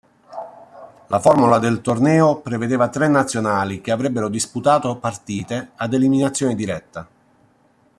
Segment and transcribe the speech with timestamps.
[1.09, 7.07] La formula del torneo prevedeva tre nazionali che avrebbero disputato partite ad eliminazione diretta.